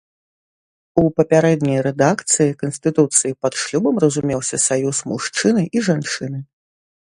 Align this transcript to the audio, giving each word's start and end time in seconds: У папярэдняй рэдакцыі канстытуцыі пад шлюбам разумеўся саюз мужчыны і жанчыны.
У 1.01 1.03
папярэдняй 1.19 1.79
рэдакцыі 1.87 2.57
канстытуцыі 2.63 3.37
пад 3.45 3.53
шлюбам 3.67 3.95
разумеўся 4.07 4.63
саюз 4.67 4.97
мужчыны 5.15 5.63
і 5.75 5.79
жанчыны. 5.93 6.39